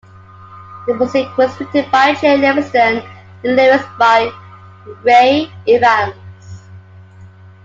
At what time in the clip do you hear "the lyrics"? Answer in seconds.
3.43-3.85